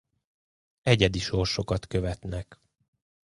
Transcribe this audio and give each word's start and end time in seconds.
Egyedi 0.81 1.19
sorsokat 1.19 1.87
követnek. 1.87 2.59